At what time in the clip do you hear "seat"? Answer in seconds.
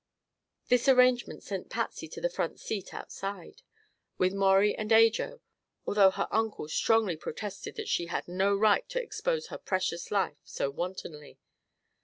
2.59-2.91